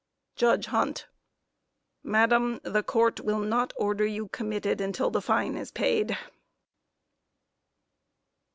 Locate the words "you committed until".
4.03-5.11